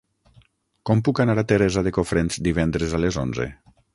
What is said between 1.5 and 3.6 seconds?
Teresa de Cofrents divendres a les onze?